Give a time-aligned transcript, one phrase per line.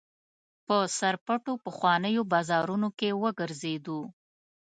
[0.67, 3.99] په سرپټو پخوانیو بازارونو کې وګرځېدو.